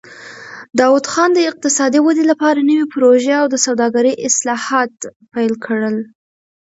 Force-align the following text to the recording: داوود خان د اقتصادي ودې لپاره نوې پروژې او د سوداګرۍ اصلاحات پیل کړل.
داوود 0.79 1.05
خان 1.13 1.29
د 1.33 1.39
اقتصادي 1.49 1.99
ودې 2.03 2.23
لپاره 2.31 2.67
نوې 2.69 2.85
پروژې 2.93 3.33
او 3.41 3.45
د 3.49 3.55
سوداګرۍ 3.65 4.13
اصلاحات 4.27 4.93
پیل 5.33 5.53
کړل. 5.65 5.95